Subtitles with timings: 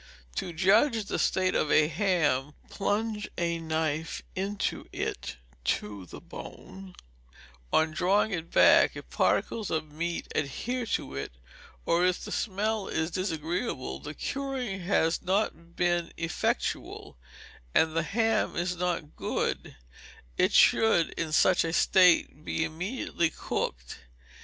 [0.37, 6.95] To judge the state of a ham, plunge a knife into it to the bone;
[7.71, 11.33] on drawing it back, if particles of meat adhere to it,
[11.85, 17.15] or if the smell is disagreeable, the curing has not been effectual,
[17.75, 19.75] and the ham is not good;
[20.35, 23.99] it should, in such a state, be immediately cooked.